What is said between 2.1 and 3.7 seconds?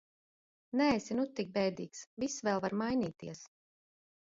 viss vēl var mainīties!